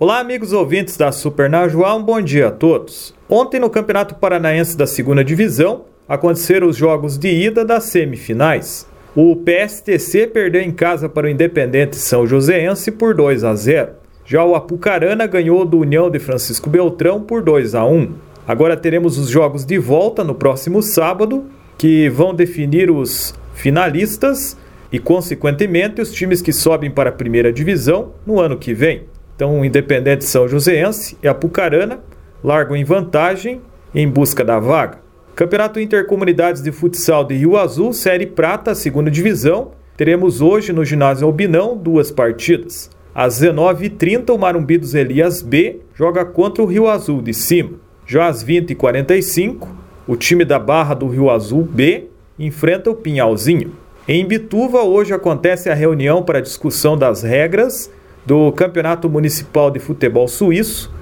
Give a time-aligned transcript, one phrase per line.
[0.00, 3.12] Olá, amigos ouvintes da Super Najuá, um bom dia a todos.
[3.28, 8.86] Ontem, no Campeonato Paranaense da Segunda Divisão, aconteceram os jogos de ida das semifinais.
[9.16, 13.88] O PSTC perdeu em casa para o Independente São Joséense por 2 a 0.
[14.24, 18.12] Já o Apucarana ganhou do União de Francisco Beltrão por 2 a 1.
[18.46, 21.46] Agora teremos os jogos de volta no próximo sábado,
[21.76, 24.56] que vão definir os finalistas
[24.92, 29.02] e, consequentemente, os times que sobem para a primeira divisão no ano que vem.
[29.38, 32.00] Então, o Independente São Joséense e Apucarana
[32.42, 33.60] largam em vantagem
[33.94, 34.98] em busca da vaga.
[35.36, 39.70] Campeonato Intercomunidades de Futsal de Rio Azul, Série Prata, segunda divisão.
[39.96, 42.90] Teremos hoje no ginásio Albinão duas partidas.
[43.14, 47.74] Às 19h30, o Marumbi dos Elias B joga contra o Rio Azul de cima.
[48.04, 49.68] Já às 20h45,
[50.08, 53.70] o time da Barra do Rio Azul B enfrenta o Pinhalzinho.
[54.08, 57.88] Em Bituva, hoje acontece a reunião para discussão das regras
[58.28, 60.92] do Campeonato Municipal de Futebol Suíço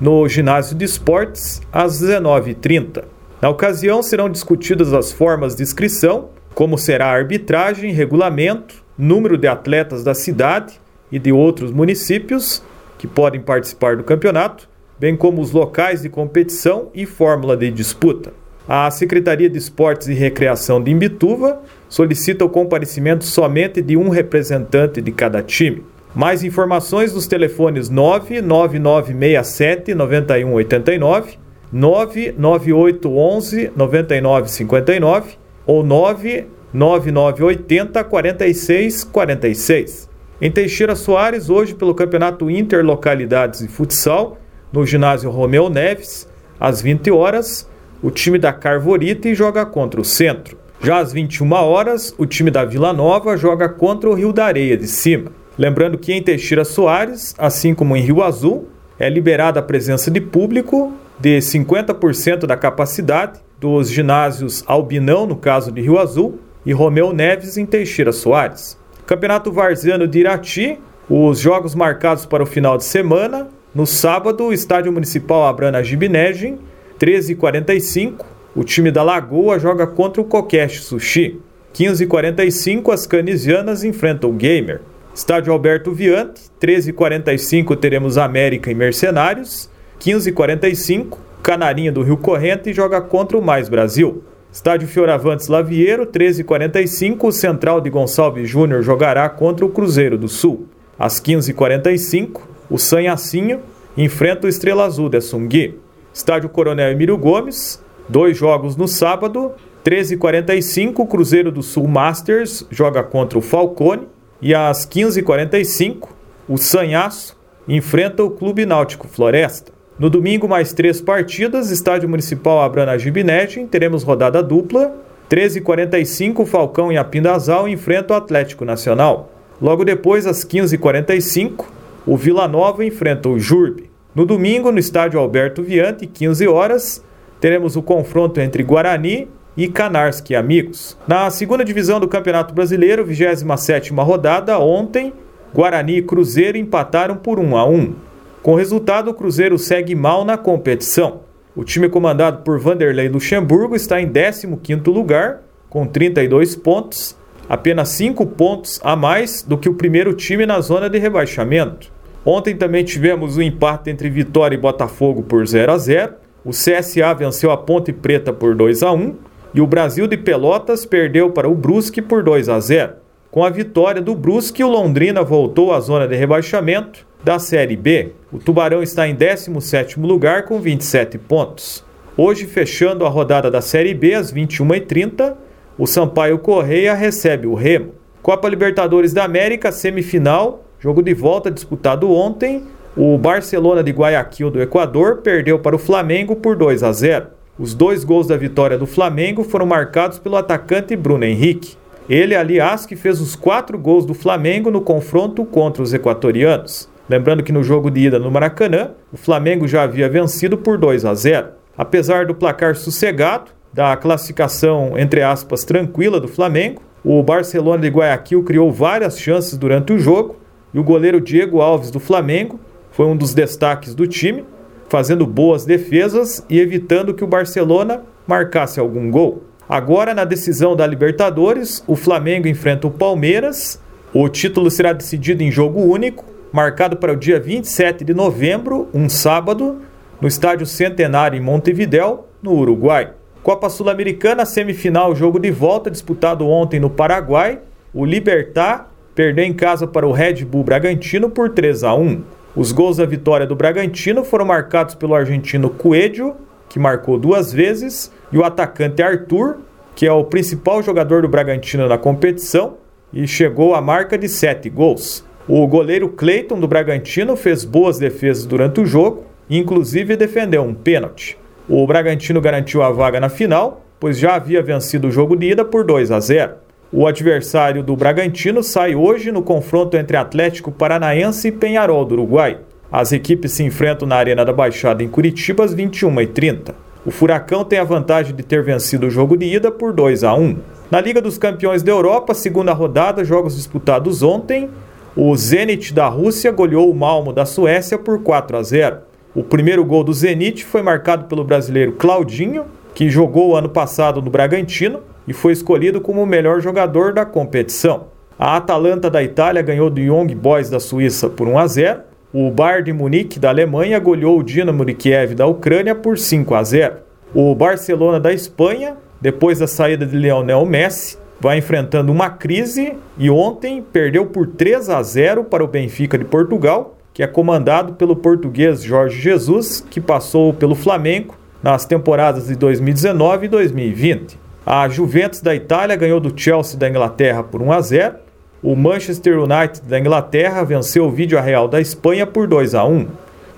[0.00, 3.02] no Ginásio de Esportes às 19h30.
[3.42, 9.48] Na ocasião serão discutidas as formas de inscrição, como será a arbitragem, regulamento, número de
[9.48, 12.62] atletas da cidade e de outros municípios
[12.96, 18.32] que podem participar do campeonato, bem como os locais de competição e fórmula de disputa.
[18.68, 25.02] A Secretaria de Esportes e Recreação de Imbituva solicita o comparecimento somente de um representante
[25.02, 25.82] de cada time.
[26.16, 31.38] Mais informações nos telefones 99967 9189,
[31.70, 40.08] 99811 9959 ou 99980 4646.
[40.40, 44.38] Em Teixeira Soares, hoje pelo Campeonato Interlocalidades de Futsal,
[44.72, 46.26] no ginásio Romeu Neves,
[46.58, 47.68] às 20 horas,
[48.02, 50.56] o time da Carvorite joga contra o Centro.
[50.80, 54.78] Já às 21 horas, o time da Vila Nova joga contra o Rio da Areia
[54.78, 55.30] de Cima.
[55.58, 58.68] Lembrando que em Teixeira Soares, assim como em Rio Azul,
[58.98, 65.72] é liberada a presença de público de 50% da capacidade dos ginásios Albinão, no caso
[65.72, 68.78] de Rio Azul, e Romeu Neves em Teixeira Soares.
[69.06, 70.78] Campeonato Varziano de Irati,
[71.08, 73.48] os jogos marcados para o final de semana.
[73.74, 76.58] No sábado, o Estádio Municipal Abrana Gibinegem,
[76.98, 78.24] 13h45,
[78.54, 81.40] o time da Lagoa joga contra o Kokesh Sushi.
[81.72, 84.80] 15h45, as canisianas enfrentam o Gamer.
[85.16, 93.38] Estádio Alberto Viante, 13h45 teremos América e Mercenários, 15h45 Canarinha do Rio Corrente joga contra
[93.38, 94.22] o Mais Brasil.
[94.52, 100.66] Estádio Fioravantes Lavieiro, 13h45 o Central de Gonçalves Júnior jogará contra o Cruzeiro do Sul.
[100.98, 103.60] Às 15h45 o Sanhacinho
[103.96, 105.80] enfrenta o Estrela Azul de Assungui.
[106.12, 113.02] Estádio Coronel Emílio Gomes, dois jogos no sábado, 13h45 o Cruzeiro do Sul Masters joga
[113.02, 114.08] contra o Falcone
[114.40, 116.08] e às 15h45,
[116.48, 117.36] o Sanhaço
[117.68, 119.72] enfrenta o Clube Náutico Floresta.
[119.98, 124.94] No domingo, mais três partidas, Estádio Municipal Abrana Gibinete, teremos rodada dupla.
[125.30, 129.32] 13h45, o Falcão e a Pindazal enfrentam o Atlético Nacional.
[129.60, 131.64] Logo depois, às 15h45,
[132.06, 133.90] o Vila Nova enfrenta o Jurbe.
[134.14, 137.02] No domingo, no estádio Alberto Viante, 15 horas,
[137.40, 140.98] teremos o confronto entre Guarani e Canarski Amigos.
[141.08, 145.12] Na segunda divisão do Campeonato Brasileiro, 27ª rodada, ontem,
[145.54, 147.94] Guarani e Cruzeiro empataram por 1 a 1.
[148.42, 151.20] Com o resultado, o Cruzeiro segue mal na competição.
[151.54, 155.40] O time comandado por Vanderlei Luxemburgo está em 15º lugar,
[155.70, 157.16] com 32 pontos,
[157.48, 161.90] apenas 5 pontos a mais do que o primeiro time na zona de rebaixamento.
[162.24, 166.12] Ontem também tivemos o um empate entre Vitória e Botafogo por 0 a 0.
[166.44, 169.14] O CSA venceu a Ponte Preta por 2 a 1
[169.54, 172.92] e o Brasil de Pelotas perdeu para o Brusque por 2 a 0.
[173.30, 178.12] Com a vitória do Brusque, o Londrina voltou à zona de rebaixamento da Série B.
[178.32, 181.84] O Tubarão está em 17º lugar com 27 pontos.
[182.16, 185.34] Hoje, fechando a rodada da Série B às 21h30,
[185.76, 187.92] o Sampaio Correia recebe o Remo.
[188.22, 192.64] Copa Libertadores da América, semifinal, jogo de volta disputado ontem.
[192.96, 197.26] O Barcelona de Guayaquil do Equador perdeu para o Flamengo por 2 a 0.
[197.58, 201.74] Os dois gols da vitória do Flamengo foram marcados pelo atacante Bruno Henrique.
[202.06, 206.86] Ele, aliás, que fez os quatro gols do Flamengo no confronto contra os equatorianos.
[207.08, 211.06] Lembrando que no jogo de ida no Maracanã, o Flamengo já havia vencido por 2
[211.06, 211.48] a 0.
[211.78, 218.42] Apesar do placar sossegado, da classificação, entre aspas, tranquila do Flamengo, o Barcelona de Guayaquil
[218.42, 220.36] criou várias chances durante o jogo
[220.74, 222.60] e o goleiro Diego Alves do Flamengo
[222.90, 224.44] foi um dos destaques do time
[224.88, 229.44] fazendo boas defesas e evitando que o Barcelona marcasse algum gol.
[229.68, 233.80] Agora, na decisão da Libertadores, o Flamengo enfrenta o Palmeiras.
[234.14, 239.08] O título será decidido em jogo único, marcado para o dia 27 de novembro, um
[239.08, 239.82] sábado,
[240.20, 243.10] no Estádio Centenário em Montevidéu, no Uruguai.
[243.42, 247.60] Copa Sul-Americana, semifinal, jogo de volta disputado ontem no Paraguai.
[247.92, 252.22] O Libertar perdeu em casa para o Red Bull Bragantino por 3 a 1.
[252.56, 256.34] Os gols da vitória do Bragantino foram marcados pelo argentino Coelho,
[256.70, 259.58] que marcou duas vezes, e o atacante Arthur,
[259.94, 262.78] que é o principal jogador do Bragantino na competição
[263.12, 265.22] e chegou à marca de sete gols.
[265.46, 271.38] O goleiro Cleiton do Bragantino fez boas defesas durante o jogo, inclusive defendeu um pênalti.
[271.68, 275.64] O Bragantino garantiu a vaga na final, pois já havia vencido o jogo de ida
[275.64, 276.65] por 2 a 0.
[276.92, 282.58] O adversário do Bragantino sai hoje no confronto entre Atlético Paranaense e Penharol do Uruguai.
[282.92, 286.74] As equipes se enfrentam na Arena da Baixada em Curitiba às 21h30.
[287.04, 290.34] O Furacão tem a vantagem de ter vencido o jogo de ida por 2 a
[290.34, 290.58] 1.
[290.88, 294.70] Na Liga dos Campeões da Europa, segunda rodada, jogos disputados ontem,
[295.16, 298.98] o Zenit da Rússia goleou o Malmo da Suécia por 4 a 0.
[299.34, 304.30] O primeiro gol do Zenit foi marcado pelo brasileiro Claudinho, que jogou ano passado no
[304.30, 308.08] Bragantino e foi escolhido como o melhor jogador da competição.
[308.38, 312.00] A Atalanta da Itália ganhou do Young Boys da Suíça por 1 a 0.
[312.32, 316.54] O Bayern de Munique da Alemanha goleou o Dinamo de Kiev da Ucrânia por 5
[316.54, 316.96] a 0.
[317.34, 323.30] O Barcelona da Espanha, depois da saída de Lionel Messi, vai enfrentando uma crise e
[323.30, 328.14] ontem perdeu por 3 a 0 para o Benfica de Portugal que é comandado pelo
[328.14, 334.38] português Jorge Jesus, que passou pelo Flamengo nas temporadas de 2019 e 2020.
[334.68, 338.14] A Juventus da Itália ganhou do Chelsea da Inglaterra por 1 a 0.
[338.60, 343.06] O Manchester United da Inglaterra venceu o Vídeo Real da Espanha por 2 a 1.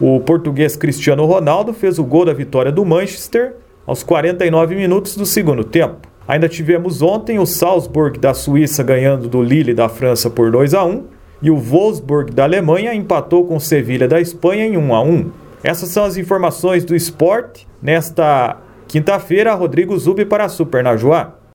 [0.00, 3.54] O português Cristiano Ronaldo fez o gol da vitória do Manchester
[3.86, 6.08] aos 49 minutos do segundo tempo.
[6.26, 10.84] Ainda tivemos ontem o Salzburg da Suíça ganhando do Lille da França por 2 a
[10.84, 11.04] 1
[11.40, 15.30] e o Wolfsburg da Alemanha empatou com o Sevilha da Espanha em 1 a 1.
[15.62, 17.64] Essas são as informações do esporte.
[17.80, 18.56] Nesta
[18.88, 21.35] quinta-feira, Rodrigo Zubi para Super Najuá.